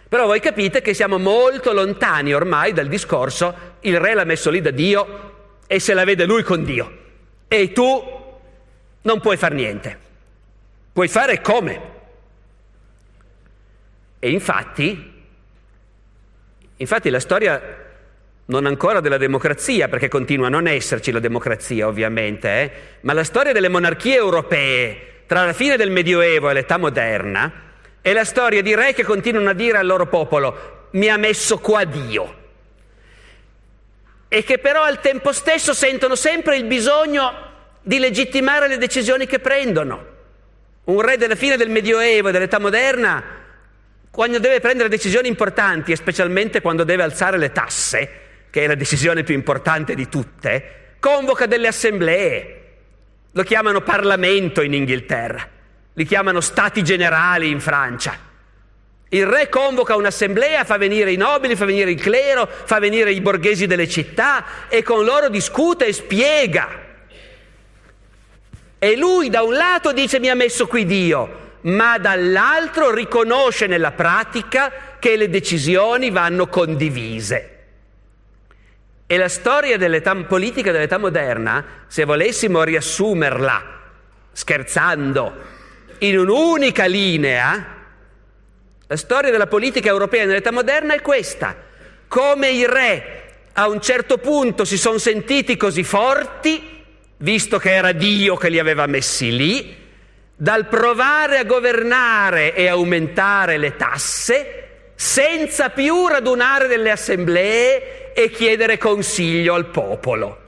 [0.08, 4.60] Però voi capite che siamo molto lontani ormai dal discorso il re l'ha messo lì
[4.60, 6.98] da Dio e se la vede lui con Dio.
[7.48, 8.20] E tu
[9.02, 10.00] non puoi fare niente.
[10.94, 11.82] Puoi fare come.
[14.20, 15.11] E infatti,
[16.82, 17.90] infatti la storia
[18.46, 23.24] non ancora della democrazia, perché continua a non esserci la democrazia ovviamente, eh, ma la
[23.24, 27.52] storia delle monarchie europee tra la fine del Medioevo e l'età moderna
[28.02, 31.60] è la storia di re che continuano a dire al loro popolo mi ha messo
[31.60, 32.40] qua Dio
[34.28, 37.34] e che però al tempo stesso sentono sempre il bisogno
[37.82, 40.06] di legittimare le decisioni che prendono.
[40.86, 43.24] Un re della fine del Medioevo e dell'età moderna,
[44.12, 48.10] quando deve prendere decisioni importanti e specialmente quando deve alzare le tasse,
[48.50, 52.58] che è la decisione più importante di tutte, convoca delle assemblee.
[53.32, 55.48] Lo chiamano Parlamento in Inghilterra,
[55.94, 58.30] li chiamano Stati Generali in Francia.
[59.10, 63.22] Il re convoca un'assemblea, fa venire i nobili, fa venire il clero, fa venire i
[63.22, 66.90] borghesi delle città e con loro discute e spiega
[68.84, 73.92] e lui da un lato dice mi ha messo qui Dio, ma dall'altro riconosce nella
[73.92, 77.50] pratica che le decisioni vanno condivise.
[79.06, 83.80] E la storia dell'età politica dell'età moderna, se volessimo riassumerla
[84.32, 85.34] scherzando
[86.00, 87.80] in un'unica linea,
[88.88, 91.56] la storia della politica europea nell'età moderna è questa.
[92.08, 93.18] Come i re
[93.54, 96.80] a un certo punto si sono sentiti così forti
[97.18, 99.76] visto che era Dio che li aveva messi lì,
[100.42, 108.80] dal provare a governare e aumentare le tasse senza più radunare delle assemblee e chiedere
[108.80, 110.40] consiglio al popolo.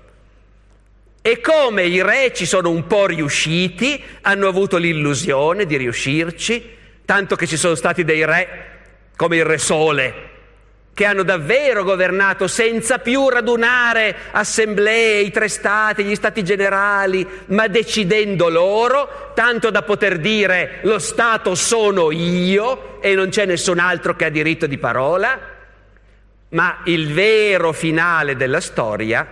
[1.21, 6.75] E come i re ci sono un po' riusciti, hanno avuto l'illusione di riuscirci,
[7.05, 8.47] tanto che ci sono stati dei re
[9.15, 10.13] come il Re Sole,
[10.93, 17.67] che hanno davvero governato senza più radunare assemblee, i tre stati, gli stati generali, ma
[17.67, 24.15] decidendo loro, tanto da poter dire lo Stato sono io e non c'è nessun altro
[24.15, 25.39] che ha diritto di parola,
[26.49, 29.27] ma il vero finale della storia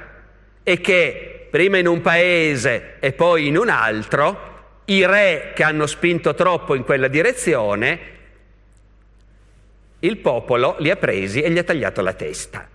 [0.64, 4.50] è che prima in un paese e poi in un altro,
[4.86, 8.20] i re che hanno spinto troppo in quella direzione
[10.02, 12.68] il popolo li ha presi e gli ha tagliato la testa.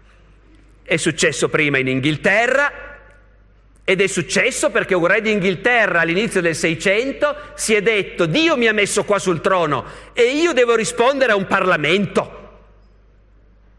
[0.82, 2.86] È successo prima in Inghilterra
[3.84, 8.66] ed è successo perché un re d'Inghilterra all'inizio del Seicento si è detto Dio mi
[8.66, 12.45] ha messo qua sul trono e io devo rispondere a un Parlamento.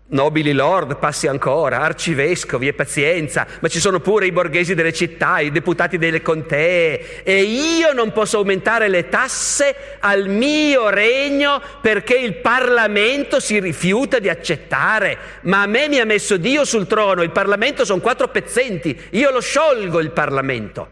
[0.09, 5.39] Nobili lord, passi ancora, arcivescovi e pazienza, ma ci sono pure i borghesi delle città,
[5.39, 12.15] i deputati delle contee e io non posso aumentare le tasse al mio regno perché
[12.15, 17.21] il Parlamento si rifiuta di accettare, ma a me mi ha messo Dio sul trono,
[17.21, 20.89] il Parlamento sono quattro pezzenti, io lo sciolgo il Parlamento.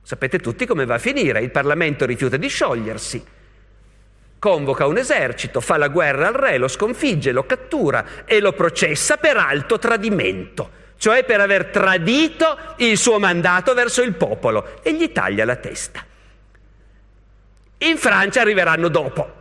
[0.00, 3.33] Sapete tutti come va a finire, il Parlamento rifiuta di sciogliersi
[4.44, 9.16] convoca un esercito, fa la guerra al re, lo sconfigge, lo cattura e lo processa
[9.16, 15.10] per alto tradimento, cioè per aver tradito il suo mandato verso il popolo e gli
[15.12, 16.04] taglia la testa.
[17.78, 19.32] In Francia arriveranno dopo.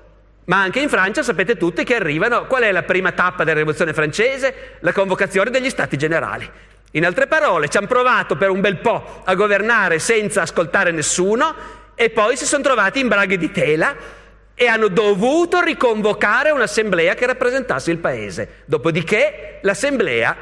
[0.45, 3.91] Ma anche in Francia sapete tutti che arrivano, qual è la prima tappa della rivoluzione
[3.91, 4.77] francese?
[4.79, 6.49] La convocazione degli stati generali.
[6.91, 11.53] In altre parole, ci hanno provato per un bel po' a governare senza ascoltare nessuno
[11.93, 14.21] e poi si sono trovati in braghe di tela
[14.55, 18.63] e hanno dovuto riconvocare un'assemblea che rappresentasse il paese.
[18.65, 20.35] Dopodiché l'assemblea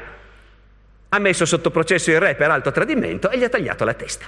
[1.08, 4.26] ha messo sotto processo il re per alto tradimento e gli ha tagliato la testa.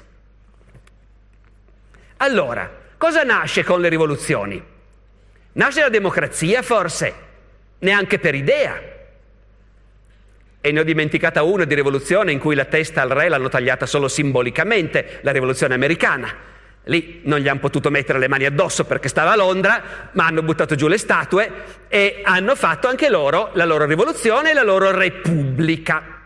[2.19, 4.63] Allora, cosa nasce con le rivoluzioni?
[5.53, 7.15] Nasce la democrazia forse?
[7.81, 8.93] Neanche per idea.
[10.61, 13.85] E ne ho dimenticata una di rivoluzione in cui la testa al re l'hanno tagliata
[13.85, 16.53] solo simbolicamente, la rivoluzione americana
[16.85, 20.43] Lì non gli hanno potuto mettere le mani addosso perché stava a Londra, ma hanno
[20.43, 21.51] buttato giù le statue
[21.89, 26.21] e hanno fatto anche loro la loro rivoluzione e la loro repubblica.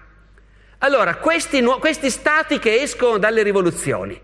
[0.78, 4.20] Allora, questi, questi stati che escono dalle rivoluzioni,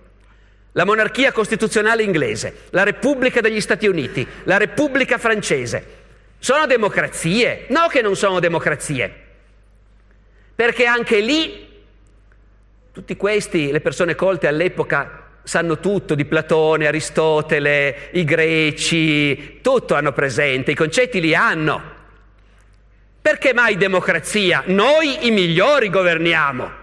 [0.72, 6.03] la monarchia costituzionale inglese, la Repubblica degli Stati Uniti, la Repubblica francese,
[6.39, 7.66] sono democrazie?
[7.68, 9.22] No che non sono democrazie,
[10.55, 11.82] perché anche lì
[12.93, 20.12] tutti questi, le persone colte all'epoca, sanno tutto di Platone, Aristotele, i greci, tutto hanno
[20.12, 21.92] presente, i concetti li hanno.
[23.20, 24.62] Perché mai democrazia?
[24.66, 26.82] Noi i migliori governiamo.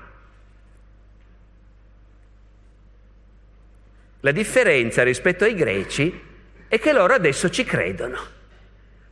[4.21, 6.29] La differenza rispetto ai greci
[6.67, 8.39] è che loro adesso ci credono.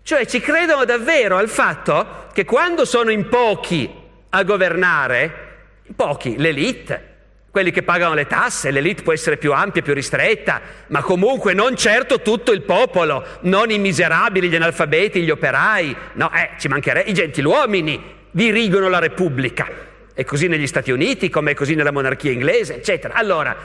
[0.04, 3.92] Cioè ci credono davvero al fatto che quando sono in pochi
[4.30, 5.48] a governare,
[5.96, 7.09] pochi, l'elite,
[7.52, 11.76] quelli che pagano le tasse, l'elite può essere più ampia, più ristretta, ma comunque non
[11.76, 17.10] certo tutto il popolo, non i miserabili, gli analfabeti, gli operai, no, eh, ci mancherebbe,
[17.10, 19.88] i gentiluomini dirigono la Repubblica.
[20.14, 23.14] È così negli Stati Uniti, come è così nella monarchia inglese, eccetera.
[23.16, 23.56] Allora,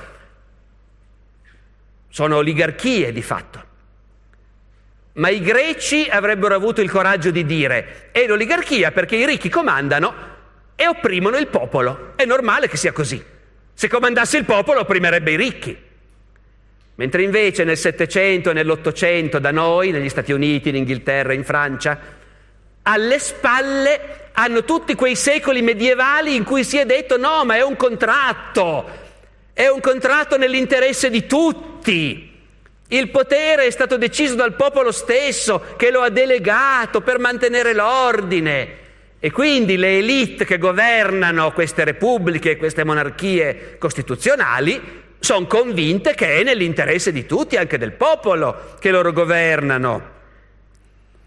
[2.08, 3.72] sono oligarchie di fatto.
[5.14, 10.14] Ma i greci avrebbero avuto il coraggio di dire è l'oligarchia perché i ricchi comandano
[10.74, 12.12] e opprimono il popolo.
[12.16, 13.33] È normale che sia così.
[13.74, 15.76] Se comandasse il popolo opprimerebbe i ricchi.
[16.96, 21.98] Mentre invece nel Settecento e nell'Ottocento da noi, negli Stati Uniti, in Inghilterra, in Francia,
[22.82, 27.62] alle spalle hanno tutti quei secoli medievali in cui si è detto no, ma è
[27.62, 28.88] un contratto,
[29.52, 32.32] è un contratto nell'interesse di tutti.
[32.88, 38.82] Il potere è stato deciso dal popolo stesso che lo ha delegato per mantenere l'ordine.
[39.24, 44.78] E quindi le elite che governano queste repubbliche, queste monarchie costituzionali,
[45.18, 50.10] sono convinte che è nell'interesse di tutti, anche del popolo, che loro governano.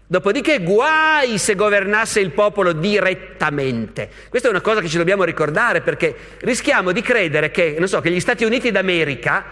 [0.06, 4.08] Dopodiché guai se governasse il popolo direttamente.
[4.28, 8.12] Questa è una cosa che ci dobbiamo ricordare perché rischiamo di credere che, so, che
[8.12, 9.44] gli Stati Uniti d'America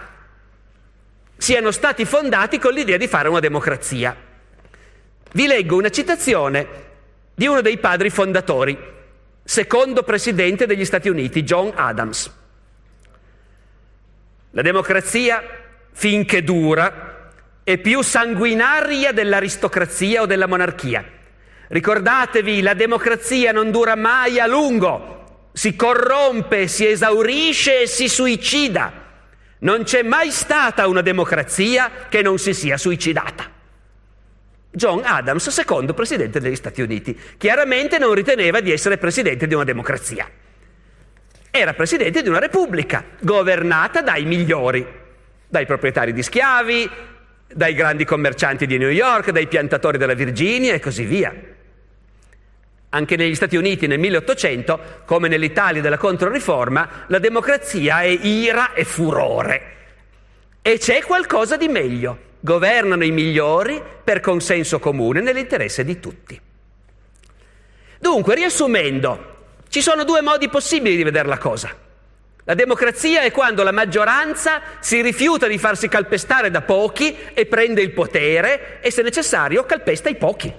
[1.35, 4.15] siano stati fondati con l'idea di fare una democrazia.
[5.33, 6.85] Vi leggo una citazione
[7.37, 8.75] di uno dei padri fondatori,
[9.43, 12.33] secondo presidente degli Stati Uniti, John Adams.
[14.49, 15.43] La democrazia,
[15.91, 17.29] finché dura,
[17.63, 21.05] è più sanguinaria dell'aristocrazia o della monarchia.
[21.67, 28.91] Ricordatevi, la democrazia non dura mai a lungo, si corrompe, si esaurisce e si suicida.
[29.59, 33.56] Non c'è mai stata una democrazia che non si sia suicidata.
[34.71, 37.17] John Adams, secondo presidente degli Stati Uniti.
[37.37, 40.29] Chiaramente non riteneva di essere presidente di una democrazia.
[41.49, 44.85] Era presidente di una repubblica governata dai migliori,
[45.47, 46.89] dai proprietari di schiavi,
[47.51, 51.33] dai grandi commercianti di New York, dai piantatori della Virginia e così via.
[52.89, 58.83] Anche negli Stati Uniti nel 1800, come nell'Italia della Controriforma, la democrazia è ira e
[58.83, 59.75] furore.
[60.61, 66.39] E c'è qualcosa di meglio governano i migliori per consenso comune nell'interesse di tutti.
[67.99, 69.35] Dunque, riassumendo,
[69.67, 71.75] ci sono due modi possibili di vedere la cosa.
[72.45, 77.81] La democrazia è quando la maggioranza si rifiuta di farsi calpestare da pochi e prende
[77.81, 80.53] il potere e se necessario calpesta i pochi.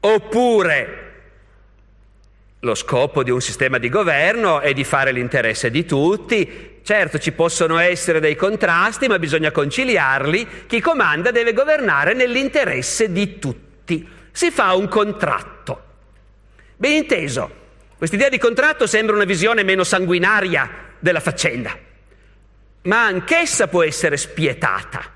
[0.00, 1.12] Oppure
[2.60, 6.73] lo scopo di un sistema di governo è di fare l'interesse di tutti.
[6.84, 10.66] Certo, ci possono essere dei contrasti, ma bisogna conciliarli.
[10.66, 14.06] Chi comanda deve governare nell'interesse di tutti.
[14.30, 15.82] Si fa un contratto.
[16.76, 17.50] Ben inteso,
[17.96, 21.74] quest'idea di contratto sembra una visione meno sanguinaria della faccenda,
[22.82, 25.10] ma anch'essa può essere spietata.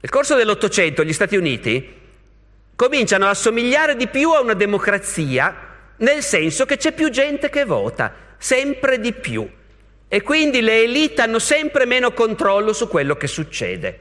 [0.00, 1.96] Nel corso dell'Ottocento gli Stati Uniti
[2.74, 5.54] cominciano a somigliare di più a una democrazia,
[5.96, 9.48] nel senso che c'è più gente che vota, sempre di più.
[10.08, 13.98] E quindi le elite hanno sempre meno controllo su quello che succede.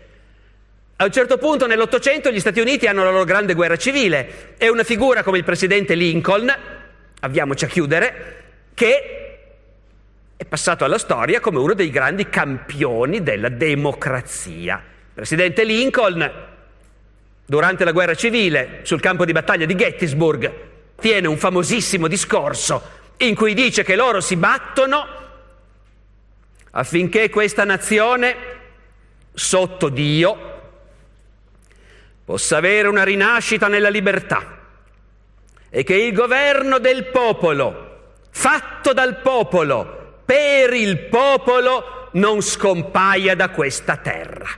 [0.97, 4.69] A un certo punto nell'Ottocento gli Stati Uniti hanno la loro grande guerra civile e
[4.69, 6.51] una figura come il presidente Lincoln,
[7.19, 8.35] avviamoci a chiudere,
[8.73, 9.27] che
[10.35, 14.75] è passato alla storia come uno dei grandi campioni della democrazia.
[14.77, 16.31] Il presidente Lincoln
[17.45, 20.51] durante la guerra civile, sul campo di battaglia di Gettysburg,
[20.99, 25.05] tiene un famosissimo discorso in cui dice che loro si battono
[26.71, 28.35] affinché questa nazione,
[29.33, 30.55] sotto Dio,
[32.23, 34.57] possa avere una rinascita nella libertà
[35.69, 43.49] e che il governo del popolo, fatto dal popolo, per il popolo, non scompaia da
[43.49, 44.49] questa terra.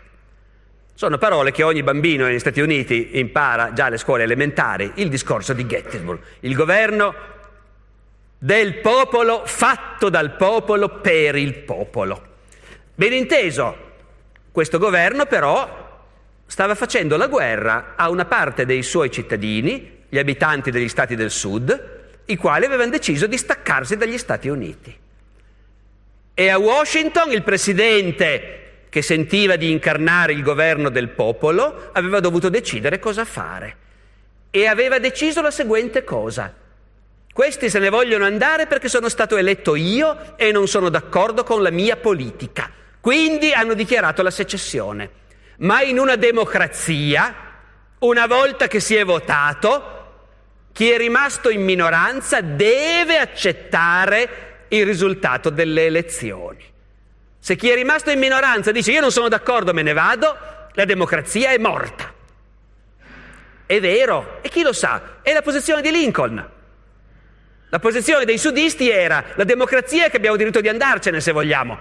[0.94, 5.54] Sono parole che ogni bambino negli Stati Uniti impara già alle scuole elementari, il discorso
[5.54, 6.20] di Gettysburg.
[6.42, 7.16] Il governo
[8.40, 12.28] del popolo, fatto dal popolo, per il popolo.
[12.96, 13.88] Ben inteso,
[14.52, 15.88] questo governo però
[16.46, 21.30] stava facendo la guerra a una parte dei suoi cittadini, gli abitanti degli stati del
[21.30, 24.98] sud, i quali avevano deciso di staccarsi dagli Stati Uniti.
[26.34, 32.50] E a Washington il presidente che sentiva di incarnare il governo del popolo aveva dovuto
[32.50, 33.76] decidere cosa fare.
[34.50, 36.52] E aveva deciso la seguente cosa.
[37.40, 41.62] Questi se ne vogliono andare perché sono stato eletto io e non sono d'accordo con
[41.62, 42.70] la mia politica.
[43.00, 45.10] Quindi hanno dichiarato la secessione
[45.60, 47.34] ma in una democrazia,
[48.00, 50.16] una volta che si è votato,
[50.74, 56.66] chi è rimasto in minoranza deve accettare il risultato delle elezioni.
[57.40, 60.36] Se chi è rimasto in minoranza dice io non sono d'accordo, me ne vado,
[60.74, 62.14] la democrazia è morta.
[63.66, 65.20] È vero, e chi lo sa?
[65.22, 66.58] È la posizione di Lincoln.
[67.70, 71.78] La posizione dei sudisti era la democrazia è che abbiamo diritto di andarcene se vogliamo.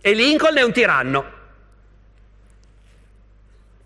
[0.00, 1.38] E Lincoln è un tiranno.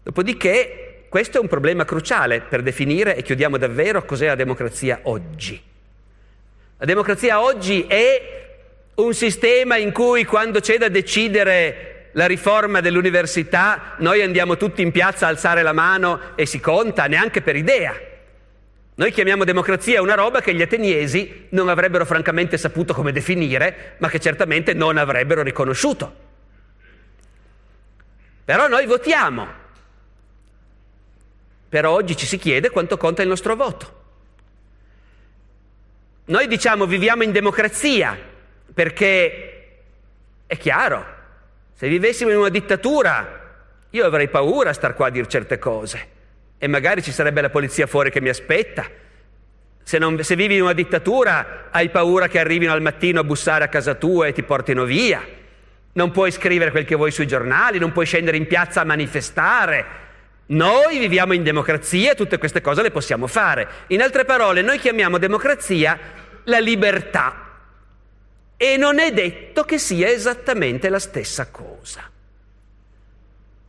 [0.04, 5.60] Dopodiché questo è un problema cruciale per definire e chiudiamo davvero cos'è la democrazia oggi.
[6.78, 8.32] La democrazia oggi è
[8.96, 14.92] un sistema in cui quando c'è da decidere la riforma dell'università noi andiamo tutti in
[14.92, 17.92] piazza a alzare la mano e si conta, neanche per idea.
[18.96, 24.08] Noi chiamiamo democrazia una roba che gli ateniesi non avrebbero francamente saputo come definire, ma
[24.08, 26.22] che certamente non avrebbero riconosciuto.
[28.44, 29.62] Però noi votiamo
[31.74, 34.02] però oggi ci si chiede quanto conta il nostro voto.
[36.26, 38.16] Noi diciamo viviamo in democrazia
[38.72, 39.80] perché
[40.46, 41.04] è chiaro,
[41.74, 43.56] se vivessimo in una dittatura
[43.90, 46.08] io avrei paura a star qua a dire certe cose
[46.64, 48.86] e magari ci sarebbe la polizia fuori che mi aspetta.
[49.82, 53.64] Se, non, se vivi in una dittatura hai paura che arrivino al mattino a bussare
[53.64, 55.22] a casa tua e ti portino via.
[55.92, 59.84] Non puoi scrivere quel che vuoi sui giornali, non puoi scendere in piazza a manifestare,
[60.46, 63.68] noi viviamo in democrazia e tutte queste cose le possiamo fare.
[63.88, 65.98] In altre parole, noi chiamiamo democrazia
[66.44, 67.58] la libertà
[68.56, 72.10] e non è detto che sia esattamente la stessa cosa.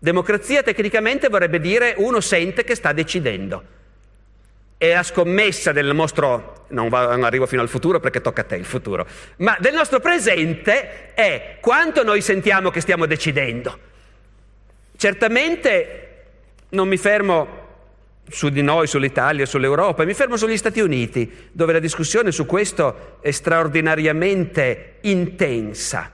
[0.06, 3.64] Democrazia tecnicamente vorrebbe dire uno sente che sta decidendo.
[4.78, 8.43] E la scommessa del nostro, non, va, non arrivo fino al futuro perché tocca a
[8.43, 13.80] te il futuro, ma del nostro presente è quanto noi sentiamo che stiamo decidendo.
[14.95, 16.26] Certamente
[16.70, 17.64] non mi fermo
[18.30, 23.18] su di noi, sull'Italia, sull'Europa, mi fermo sugli Stati Uniti, dove la discussione su questo
[23.22, 26.12] è straordinariamente intensa.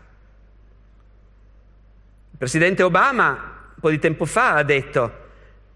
[2.32, 3.51] Il presidente Obama
[3.82, 5.20] po' di tempo fa ha detto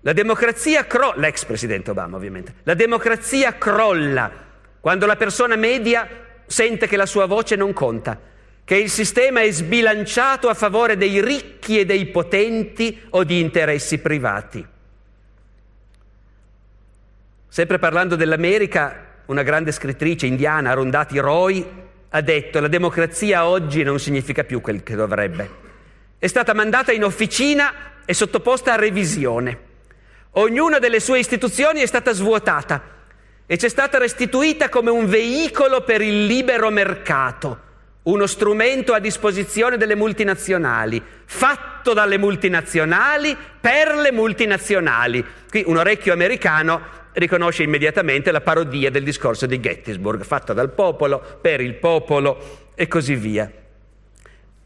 [0.01, 4.31] la democrazia crolla, l'ex presidente Obama ovviamente, la democrazia crolla
[4.79, 6.07] quando la persona media
[6.45, 8.17] sente che la sua voce non conta,
[8.63, 13.97] che il sistema è sbilanciato a favore dei ricchi e dei potenti o di interessi
[13.97, 14.65] privati.
[17.47, 21.65] Sempre parlando dell'America, una grande scrittrice indiana, Arundhati Roy,
[22.09, 25.49] ha detto la democrazia oggi non significa più quel che dovrebbe.
[26.19, 27.73] È stata mandata in officina
[28.05, 29.73] e sottoposta a revisione.
[30.31, 32.81] Ognuna delle sue istituzioni è stata svuotata
[33.45, 37.59] e ci è stata restituita come un veicolo per il libero mercato,
[38.03, 45.23] uno strumento a disposizione delle multinazionali, fatto dalle multinazionali per le multinazionali.
[45.49, 46.81] Qui un orecchio americano
[47.13, 52.87] riconosce immediatamente la parodia del discorso di Gettysburg, fatta dal popolo, per il popolo e
[52.87, 53.49] così via.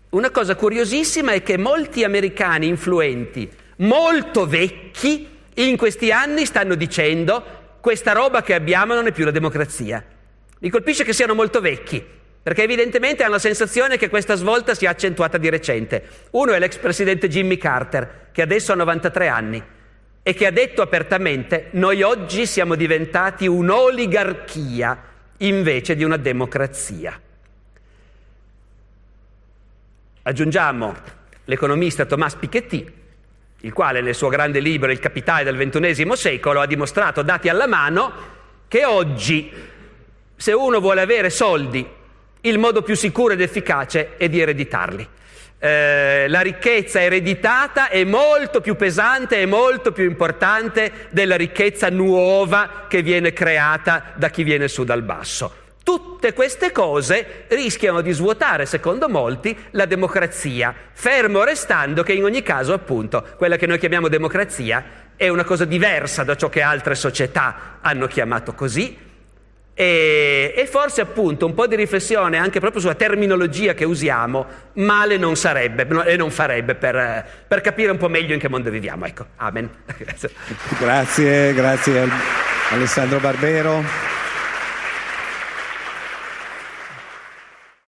[0.10, 3.48] Una cosa curiosissima è che molti americani influenti,
[3.78, 7.44] molto vecchi, in questi anni stanno dicendo
[7.80, 10.04] questa roba che abbiamo non è più la democrazia.
[10.62, 12.04] Mi colpisce che siano molto vecchi,
[12.42, 16.04] perché evidentemente hanno la sensazione che questa svolta sia accentuata di recente.
[16.32, 19.64] Uno è l'ex presidente Jimmy Carter, che adesso ha 93 anni
[20.24, 25.04] e che ha detto apertamente noi oggi siamo diventati un'oligarchia
[25.38, 27.22] invece di una democrazia.
[30.30, 30.96] Aggiungiamo
[31.46, 32.94] l'economista Thomas Piketty,
[33.62, 37.66] il quale nel suo grande libro Il capitale del XXI secolo ha dimostrato, dati alla
[37.66, 38.12] mano,
[38.68, 39.52] che oggi
[40.36, 41.84] se uno vuole avere soldi,
[42.42, 45.10] il modo più sicuro ed efficace è di ereditarli
[45.62, 52.86] eh, la ricchezza ereditata è molto più pesante e molto più importante della ricchezza nuova
[52.88, 55.68] che viene creata da chi viene su dal basso.
[55.90, 62.44] Tutte queste cose rischiano di svuotare, secondo molti, la democrazia, fermo restando che in ogni
[62.44, 64.86] caso, appunto, quella che noi chiamiamo democrazia
[65.16, 68.96] è una cosa diversa da ciò che altre società hanno chiamato così,
[69.74, 75.18] e, e, forse appunto un po' di riflessione anche proprio sulla terminologia che usiamo, male
[75.18, 79.08] non sarebbe e non farebbe per, per, capire un po' meglio in che mondo viviamo.
[79.08, 79.68] Ecco, amen.
[80.80, 82.08] grazie, grazie
[82.70, 84.29] Alessandro Barbero.